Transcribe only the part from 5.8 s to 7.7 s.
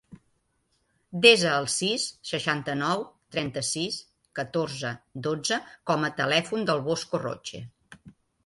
com a telèfon del Bosco Roche.